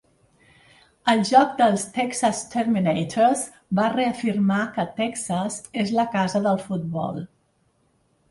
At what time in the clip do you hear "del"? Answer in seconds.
6.47-6.61